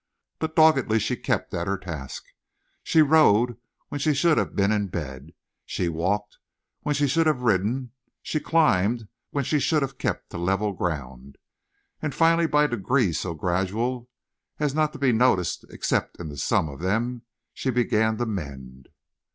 [0.39, 2.25] But doggedly she kept at her task.
[2.81, 3.59] She rode
[3.89, 5.29] when she should have been in bed;
[5.63, 6.39] she walked
[6.81, 7.91] when she should have ridden;
[8.23, 11.37] she climbed when she should have kept to level ground.
[12.01, 14.09] And finally by degrees so gradual
[14.57, 17.21] as not to be noticed except in the sum of them
[17.53, 18.87] she began to mend.